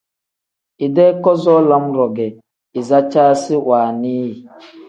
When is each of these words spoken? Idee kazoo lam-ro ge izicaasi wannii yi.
Idee 0.85 1.11
kazoo 1.23 1.61
lam-ro 1.69 2.05
ge 2.15 2.27
izicaasi 2.79 3.55
wannii 3.67 4.21
yi. 4.27 4.33